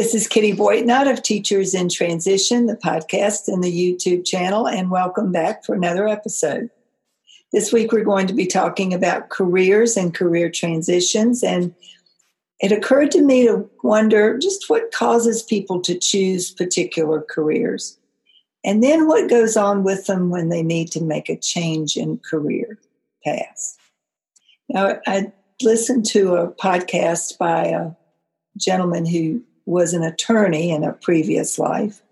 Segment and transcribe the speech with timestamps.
[0.00, 4.90] This is Kitty Boitnott of Teachers in Transition, the podcast and the YouTube channel, and
[4.90, 6.70] welcome back for another episode.
[7.52, 11.74] This week we're going to be talking about careers and career transitions, and
[12.60, 17.98] it occurred to me to wonder just what causes people to choose particular careers,
[18.64, 22.16] and then what goes on with them when they need to make a change in
[22.20, 22.78] career
[23.22, 23.76] paths.
[24.66, 27.90] Now, I listened to a podcast by a
[28.56, 32.02] gentleman who was an attorney in a previous life.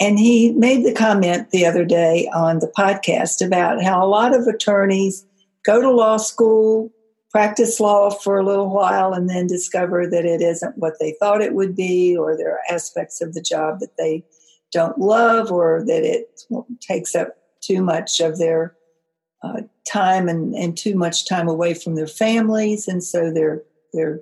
[0.00, 4.34] And he made the comment the other day on the podcast about how a lot
[4.34, 5.24] of attorneys
[5.64, 6.90] go to law school,
[7.30, 11.42] practice law for a little while, and then discover that it isn't what they thought
[11.42, 14.24] it would be, or there are aspects of the job that they
[14.72, 16.42] don't love, or that it
[16.80, 18.74] takes up too much of their
[19.44, 22.88] uh, time and, and too much time away from their families.
[22.88, 23.62] And so they're,
[23.92, 24.20] they're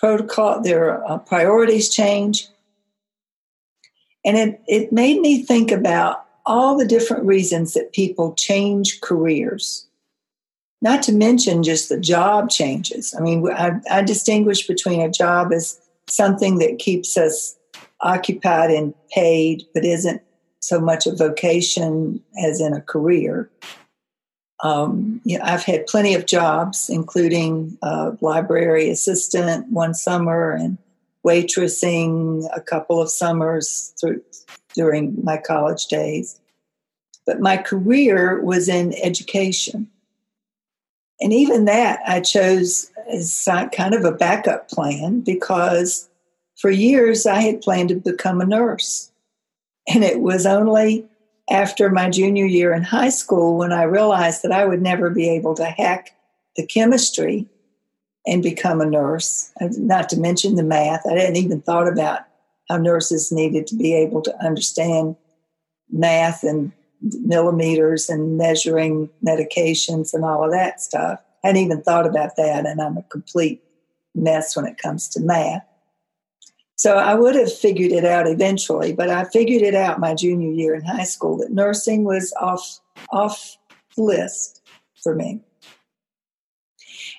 [0.00, 2.48] protocol, their uh, priorities change.
[4.24, 9.86] And it, it made me think about all the different reasons that people change careers.
[10.82, 13.14] Not to mention just the job changes.
[13.16, 15.78] I mean, I, I distinguish between a job as
[16.08, 17.56] something that keeps us
[18.00, 20.22] occupied and paid, but isn't
[20.60, 23.50] so much a vocation as in a career.
[24.62, 27.78] Um, I've had plenty of jobs, including
[28.20, 30.76] library assistant one summer and
[31.24, 34.22] waitressing a couple of summers through,
[34.74, 36.38] during my college days.
[37.26, 39.88] But my career was in education.
[41.20, 46.08] And even that I chose as kind of a backup plan because
[46.56, 49.10] for years I had planned to become a nurse.
[49.92, 51.04] And it was only
[51.50, 55.28] after my junior year in high school when I realized that I would never be
[55.28, 56.14] able to hack
[56.56, 57.48] the chemistry
[58.26, 61.06] and become a nurse, not to mention the math.
[61.06, 62.20] I hadn't even thought about
[62.68, 65.16] how nurses needed to be able to understand
[65.90, 71.20] math and millimeters and measuring medications and all of that stuff.
[71.42, 73.62] I hadn't even thought about that, and I'm a complete
[74.14, 75.64] mess when it comes to math.
[76.80, 80.50] So I would have figured it out eventually, but I figured it out my junior
[80.50, 82.80] year in high school that nursing was off
[83.10, 83.58] off
[83.98, 84.62] list
[85.02, 85.40] for me.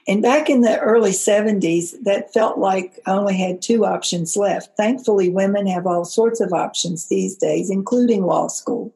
[0.08, 4.76] And back in the early 70s, that felt like I only had two options left.
[4.78, 8.92] Thankfully, women have all sorts of options these days, including law school,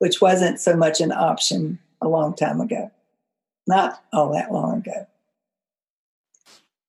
[0.00, 2.90] which wasn't so much an option a long time ago,
[3.66, 5.06] not all that long ago.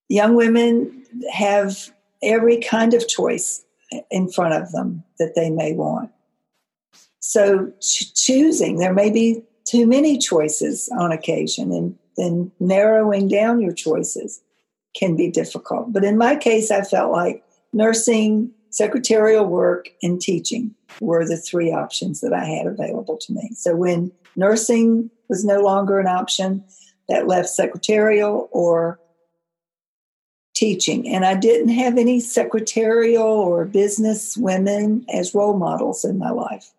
[0.09, 3.63] Young women have every kind of choice
[4.11, 6.11] in front of them that they may want.
[7.19, 13.59] So ch- choosing, there may be too many choices on occasion, and then narrowing down
[13.59, 14.41] your choices
[14.97, 15.91] can be difficult.
[15.91, 17.43] But in my case, I felt like
[17.73, 23.52] nursing, secretarial work, and teaching were the three options that I had available to me.
[23.55, 26.64] So when nursing was no longer an option,
[27.09, 28.99] that left secretarial or
[30.57, 31.07] teaching.
[31.07, 36.71] And I didn't have any secretarial or business women as role models in my life.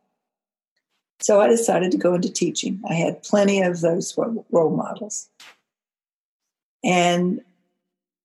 [1.20, 2.80] So I decided to go into teaching.
[2.90, 5.28] I had plenty of those role models.
[6.84, 7.40] And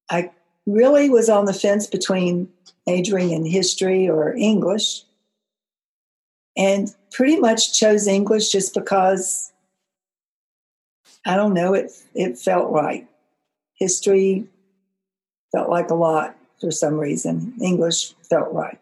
[0.10, 0.32] I
[0.66, 2.50] really was on the fence between
[2.88, 5.04] majoring in history or English.
[6.56, 9.52] and pretty much chose English just because
[11.26, 13.08] I don't know, it it felt right.
[13.76, 14.48] History
[15.54, 17.54] felt like a lot for some reason.
[17.62, 18.80] English felt right.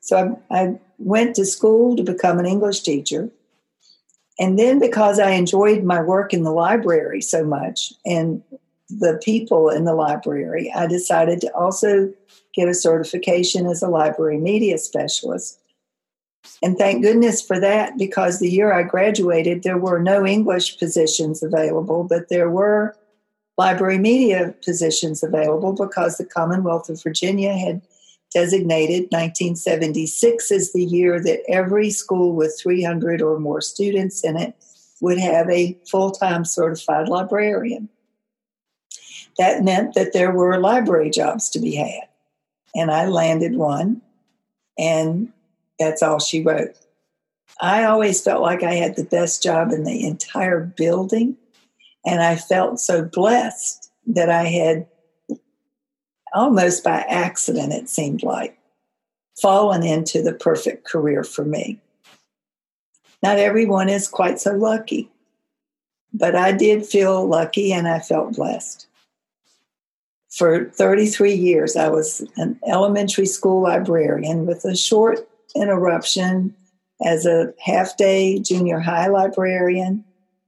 [0.00, 3.30] So I, I went to school to become an English teacher.
[4.38, 8.42] And then because I enjoyed my work in the library so much and
[8.88, 12.12] the people in the library, I decided to also
[12.54, 15.58] get a certification as a library media specialist.
[16.62, 21.42] And thank goodness for that because the year I graduated, there were no English positions
[21.42, 22.94] available, but there were
[23.58, 27.82] library media positions available because the Commonwealth of Virginia had
[28.32, 34.54] designated 1976 as the year that every school with 300 or more students in it
[35.00, 37.88] would have a full time certified librarian.
[39.38, 42.08] That meant that there were library jobs to be had.
[42.74, 44.02] And I landed one,
[44.78, 45.32] and
[45.78, 46.76] that's all she wrote.
[47.60, 51.36] I always felt like I had the best job in the entire building,
[52.06, 54.86] and I felt so blessed that I had
[56.32, 58.56] almost by accident, it seemed like,
[59.40, 61.80] fallen into the perfect career for me.
[63.22, 65.10] Not everyone is quite so lucky,
[66.12, 68.86] but I did feel lucky and I felt blessed.
[70.30, 76.54] For 33 years, I was an elementary school librarian with a short interruption
[77.04, 80.04] as a half day junior high librarian,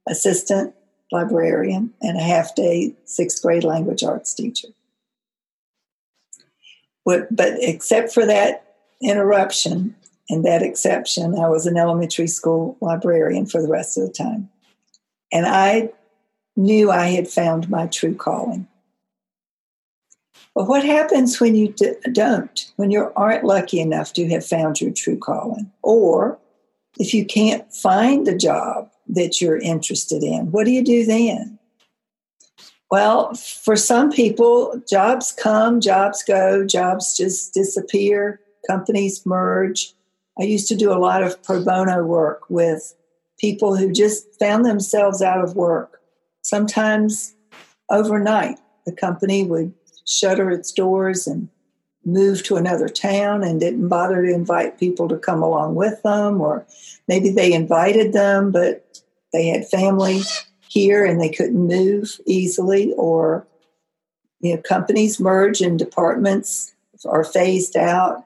[0.06, 0.74] assistant
[1.10, 4.68] librarian, and a half day sixth grade language arts teacher.
[7.04, 9.94] But, but except for that interruption
[10.28, 14.50] and that exception, I was an elementary school librarian for the rest of the time.
[15.32, 15.90] And I
[16.56, 18.66] knew I had found my true calling.
[20.54, 24.80] But what happens when you d- don't, when you aren't lucky enough to have found
[24.80, 25.70] your true calling?
[25.82, 26.38] Or
[26.98, 31.58] if you can't find the job that you're interested in, what do you do then?
[32.90, 39.92] Well, for some people, jobs come, jobs go, jobs just disappear, companies merge.
[40.40, 42.94] I used to do a lot of pro bono work with
[43.38, 46.00] people who just found themselves out of work.
[46.42, 47.34] Sometimes
[47.90, 49.74] overnight, the company would
[50.06, 51.48] shutter its doors and
[52.06, 56.40] move to another town and didn't bother to invite people to come along with them,
[56.40, 56.66] or
[57.06, 58.87] maybe they invited them, but
[59.32, 60.20] they had family
[60.68, 63.46] here and they couldn't move easily, or
[64.40, 68.24] you know, companies merge and departments are phased out.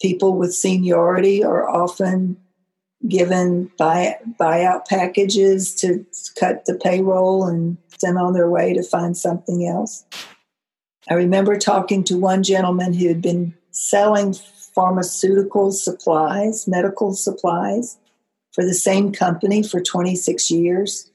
[0.00, 2.36] People with seniority are often
[3.06, 6.04] given buy, buyout packages to
[6.38, 10.04] cut the payroll and send on their way to find something else.
[11.08, 14.34] I remember talking to one gentleman who had been selling
[14.74, 17.98] pharmaceutical supplies, medical supplies,
[18.58, 21.08] for the same company for 26 years.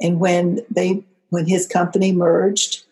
[0.00, 2.82] And when they when his company merged,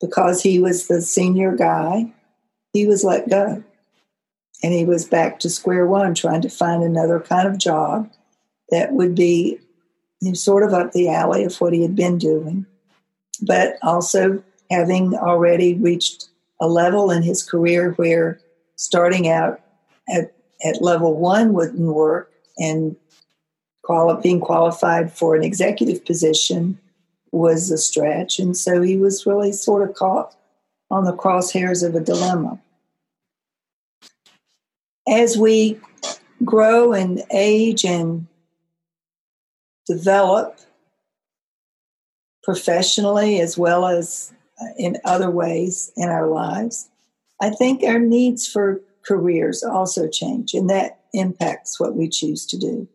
[0.00, 2.12] because he was the senior guy,
[2.72, 3.64] he was let go.
[4.62, 8.08] And he was back to square one trying to find another kind of job
[8.70, 9.58] that would be
[10.34, 12.64] sort of up the alley of what he had been doing,
[13.42, 16.28] but also having already reached
[16.60, 18.38] a level in his career where
[18.76, 19.60] starting out
[20.08, 20.32] at,
[20.64, 22.96] at level one wouldn't work and
[23.84, 26.78] quali- being qualified for an executive position
[27.32, 28.38] was a stretch.
[28.38, 30.34] And so he was really sort of caught
[30.90, 32.60] on the crosshairs of a dilemma.
[35.08, 35.78] As we
[36.44, 38.26] grow and age and
[39.86, 40.58] develop
[42.42, 46.88] professionally as well as uh, in other ways in our lives,
[47.40, 52.56] I think our needs for careers also change, and that impacts what we choose to
[52.56, 52.88] do.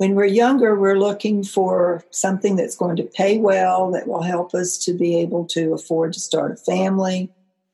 [0.00, 4.54] When we're younger, we're looking for something that's going to pay well, that will help
[4.54, 7.30] us to be able to afford to start a family,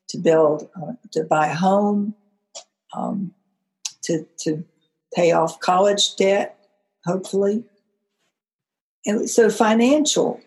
[0.09, 2.15] to build, uh, to buy a home,
[2.93, 3.33] um,
[4.01, 4.65] to, to
[5.15, 6.59] pay off college debt,
[7.05, 7.63] hopefully.
[9.05, 10.41] And so financial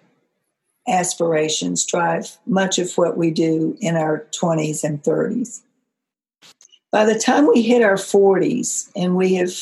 [0.87, 5.63] aspirations drive much of what we do in our 20s and 30s.
[6.93, 9.53] By the time we hit our 40s and we have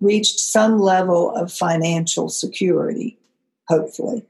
[0.00, 3.16] reached some level of financial security,
[3.68, 4.24] hopefully,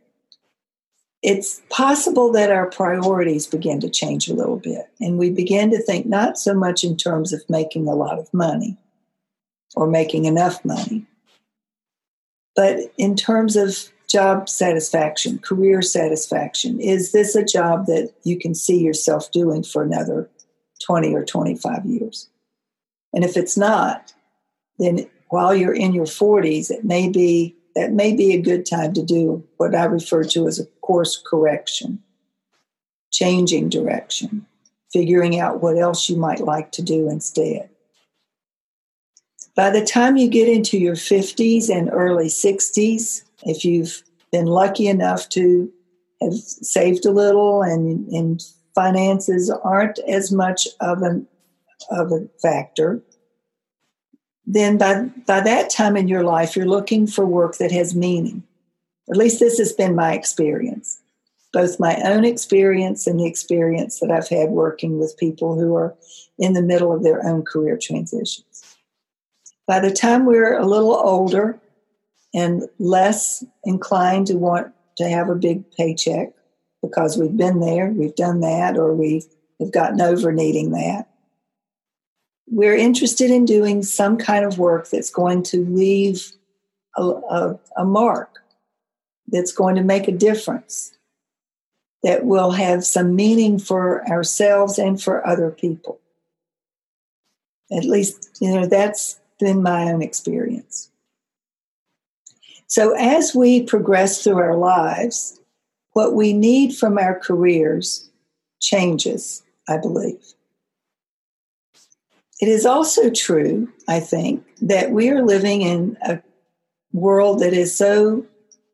[1.23, 5.81] it's possible that our priorities begin to change a little bit and we begin to
[5.81, 8.77] think not so much in terms of making a lot of money
[9.75, 11.07] or making enough money,
[12.55, 16.79] but in terms of job satisfaction, career satisfaction.
[16.81, 20.29] Is this a job that you can see yourself doing for another
[20.85, 22.29] 20 or 25 years?
[23.12, 24.12] And if it's not,
[24.78, 28.92] then while you're in your 40s, it may be that may be a good time
[28.92, 32.02] to do what I refer to as a course correction,
[33.11, 34.47] changing direction,
[34.92, 37.71] figuring out what else you might like to do instead.
[39.54, 44.87] By the time you get into your 50s and early 60s, if you've been lucky
[44.87, 45.71] enough to
[46.21, 48.42] have saved a little and, and
[48.75, 51.26] finances aren't as much of an
[51.91, 53.03] of a factor,
[54.47, 58.43] then by by that time in your life you're looking for work that has meaning.
[59.11, 61.01] At least this has been my experience.
[61.53, 65.95] Both my own experience and the experience that I've had working with people who are
[66.39, 68.77] in the middle of their own career transitions.
[69.67, 71.61] By the time we're a little older
[72.35, 76.33] and less inclined to want to have a big paycheck
[76.83, 79.23] because we've been there, we've done that, or we
[79.61, 81.09] have gotten over needing that.
[82.53, 86.33] We're interested in doing some kind of work that's going to leave
[86.99, 88.45] a, a, a mark,
[89.27, 90.95] that's going to make a difference,
[92.03, 95.99] that will have some meaning for ourselves and for other people.
[97.75, 100.91] At least, you know, that's been my own experience.
[102.67, 105.41] So, as we progress through our lives,
[105.95, 108.11] what we need from our careers
[108.61, 110.23] changes, I believe.
[112.43, 116.21] It is also true, I think, that we are living in a
[116.93, 118.27] world that is so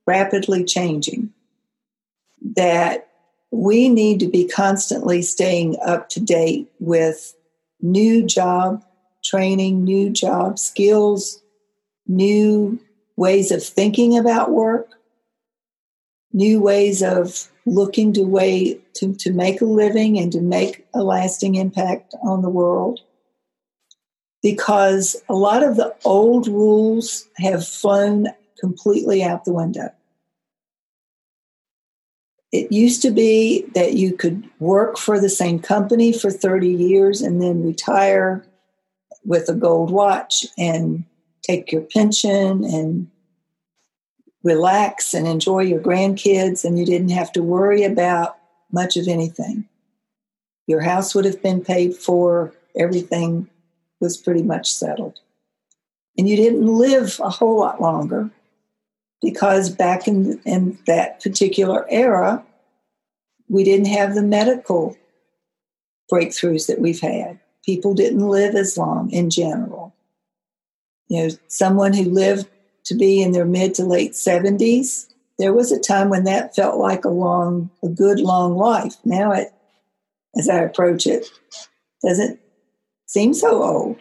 [0.06, 1.34] rapidly changing
[2.56, 3.08] that
[3.50, 7.34] we need to be constantly staying up to date with
[7.82, 8.82] new job
[9.22, 11.42] training, new job skills,
[12.06, 12.80] new
[13.16, 14.88] ways of thinking about work,
[16.32, 21.02] new ways of looking to way to, to make a living and to make a
[21.02, 23.00] lasting impact on the world
[24.42, 28.26] because a lot of the old rules have flown
[28.58, 29.90] completely out the window.
[32.50, 37.20] It used to be that you could work for the same company for 30 years
[37.20, 38.44] and then retire
[39.24, 41.04] with a gold watch and
[41.42, 43.10] take your pension and
[44.44, 48.38] relax and enjoy your grandkids, and you didn't have to worry about
[48.72, 49.68] much of anything.
[50.66, 53.48] Your house would have been paid for, everything
[54.00, 55.20] was pretty much settled.
[56.16, 58.30] And you didn't live a whole lot longer
[59.22, 62.44] because back in, in that particular era,
[63.48, 64.96] we didn't have the medical
[66.12, 67.38] breakthroughs that we've had.
[67.64, 69.94] People didn't live as long in general
[71.08, 72.48] you know, someone who lived
[72.84, 76.78] to be in their mid to late 70s, there was a time when that felt
[76.78, 78.94] like a long, a good long life.
[79.04, 79.52] Now it,
[80.36, 81.26] as I approach it,
[82.02, 82.38] doesn't
[83.08, 83.96] seem so old.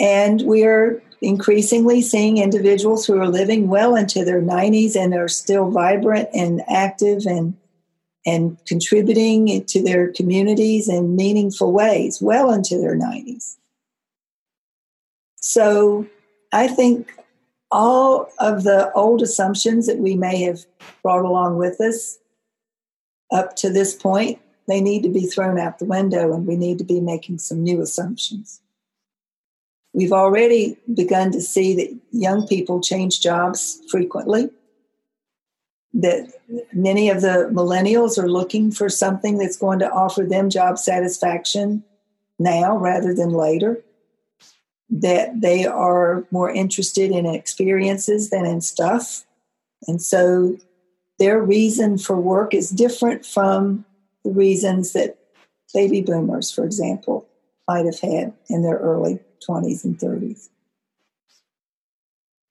[0.00, 5.28] And we are increasingly seeing individuals who are living well into their 90s and are
[5.28, 7.56] still vibrant and active and
[8.26, 13.56] and contributing to their communities in meaningful ways well into their 90s.
[15.36, 16.06] So
[16.52, 17.14] I think
[17.70, 20.66] all of the old assumptions that we may have
[21.02, 22.18] brought along with us
[23.32, 26.78] up to this point, they need to be thrown out the window and we need
[26.78, 28.60] to be making some new assumptions.
[29.94, 34.50] We've already begun to see that young people change jobs frequently,
[35.94, 36.30] that
[36.72, 41.82] many of the millennials are looking for something that's going to offer them job satisfaction
[42.38, 43.82] now rather than later
[44.90, 49.24] that they are more interested in experiences than in stuff.
[49.86, 50.56] And so
[51.18, 53.84] their reason for work is different from
[54.28, 55.16] the reasons that
[55.72, 57.26] baby boomers, for example,
[57.66, 59.18] might have had in their early
[59.48, 60.48] 20s and 30s.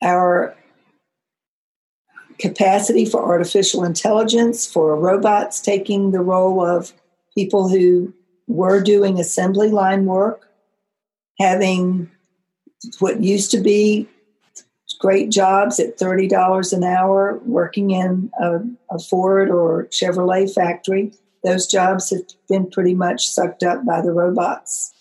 [0.01, 0.55] Our
[2.39, 6.93] capacity for artificial intelligence, for robots taking the role of
[7.35, 8.11] people who
[8.47, 10.49] were doing assembly line work,
[11.39, 12.09] having
[12.99, 14.07] what used to be
[14.99, 21.11] great jobs at $30 an hour working in a, a, Ford or Chevrolet factory.
[21.47, 24.93] Those jobs have been pretty much sucked up by the robots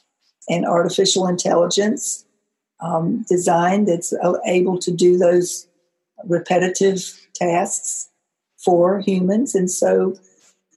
[0.48, 2.24] and artificial intelligence
[2.78, 4.14] um, design that's
[4.46, 5.66] able to do those
[6.24, 7.02] repetitive
[7.34, 8.08] tasks
[8.58, 9.56] for humans.
[9.56, 10.14] And so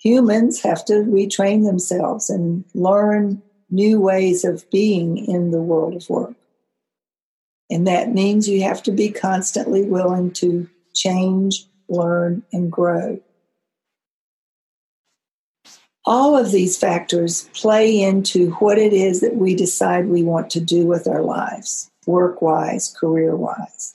[0.01, 6.09] humans have to retrain themselves and learn new ways of being in the world of
[6.09, 6.33] work.
[7.69, 13.21] And that means you have to be constantly willing to change, learn, and grow.
[16.09, 20.59] All of these factors play into what it is that we decide we want to
[20.59, 23.93] do with our lives, work wise, career wise.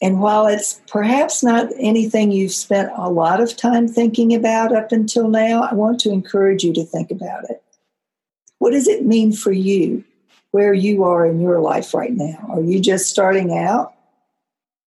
[0.00, 4.92] And while it's perhaps not anything you've spent a lot of time thinking about up
[4.92, 7.62] until now, I want to encourage you to think about it.
[8.58, 10.02] What does it mean for you
[10.52, 12.46] where you are in your life right now?
[12.48, 13.94] Are you just starting out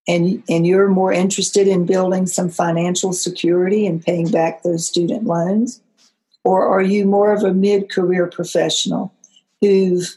[0.07, 5.25] and, and you're more interested in building some financial security and paying back those student
[5.25, 5.81] loans?
[6.43, 9.13] Or are you more of a mid career professional
[9.61, 10.15] who've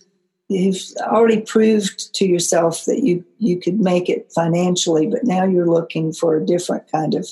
[0.48, 5.68] you've already proved to yourself that you you could make it financially but now you're
[5.68, 7.28] looking for a different kind of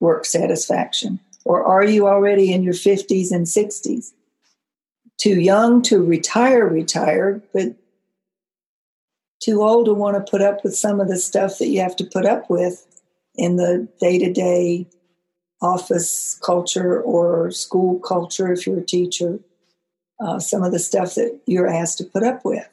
[0.00, 4.12] work satisfaction or are you already in your 50s and 60s
[5.16, 7.76] too young to retire retire but
[9.40, 11.96] too old to want to put up with some of the stuff that you have
[11.96, 12.86] to put up with
[13.36, 14.86] in the day-to-day
[15.62, 19.38] office culture or school culture if you're a teacher
[20.20, 22.66] uh, some of the stuff that you're asked to put up with?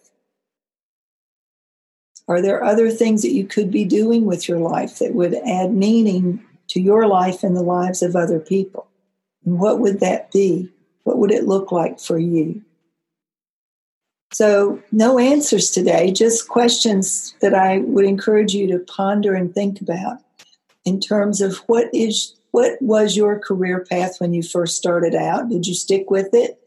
[2.27, 5.73] Are there other things that you could be doing with your life that would add
[5.73, 8.87] meaning to your life and the lives of other people?
[9.45, 10.69] And what would that be?
[11.03, 12.61] What would it look like for you?
[14.33, 19.79] So, no answers today, just questions that I would encourage you to ponder and think
[19.79, 20.17] about
[20.85, 25.49] in terms of what is what was your career path when you first started out?
[25.49, 26.59] Did you stick with it?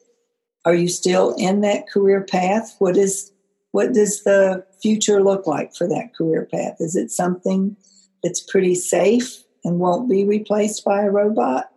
[0.64, 2.76] Are you still in that career path?
[2.78, 3.32] What is
[3.72, 6.76] what does the future look like for that career path?
[6.80, 7.76] Is it something
[8.22, 11.70] that's pretty safe and won't be replaced by a robot?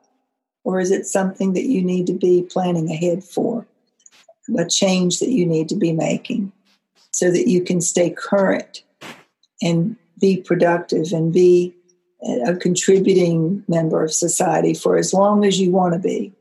[0.63, 3.67] Or is it something that you need to be planning ahead for?
[4.57, 6.51] A change that you need to be making
[7.13, 8.83] so that you can stay current
[9.61, 11.73] and be productive and be
[12.45, 16.33] a contributing member of society for as long as you want to be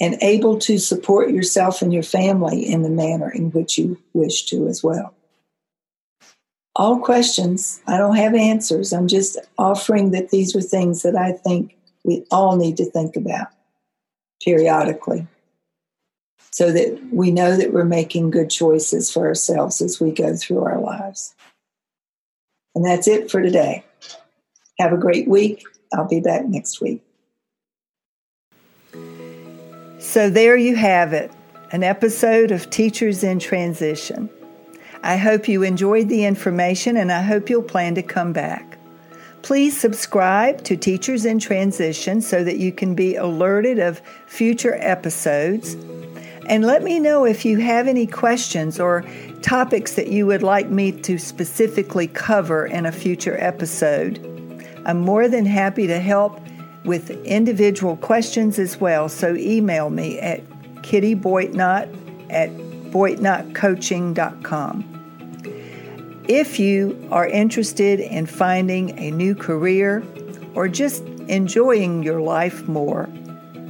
[0.00, 4.44] and able to support yourself and your family in the manner in which you wish
[4.46, 5.14] to as well.
[6.76, 8.92] All questions, I don't have answers.
[8.92, 13.16] I'm just offering that these are things that I think we all need to think
[13.16, 13.48] about
[14.42, 15.26] periodically
[16.50, 20.62] so that we know that we're making good choices for ourselves as we go through
[20.64, 21.34] our lives.
[22.74, 23.84] And that's it for today.
[24.78, 25.64] Have a great week.
[25.92, 27.02] I'll be back next week.
[29.98, 31.32] So there you have it
[31.70, 34.30] an episode of Teachers in Transition.
[35.02, 38.78] I hope you enjoyed the information and I hope you'll plan to come back.
[39.42, 45.76] Please subscribe to Teachers in Transition so that you can be alerted of future episodes.
[46.48, 49.04] And let me know if you have any questions or
[49.42, 54.24] topics that you would like me to specifically cover in a future episode.
[54.86, 56.40] I'm more than happy to help
[56.84, 59.10] with individual questions as well.
[59.10, 60.42] So email me at
[60.82, 62.48] kittyboitnott at
[62.92, 64.94] boitnottcoaching.com.
[66.28, 70.02] If you are interested in finding a new career
[70.54, 73.10] or just enjoying your life more,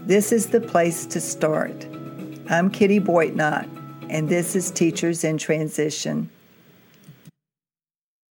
[0.06, 1.87] this is the place to start.
[2.50, 3.68] I'm Kitty Boitnott,
[4.08, 6.30] and this is Teachers in Transition.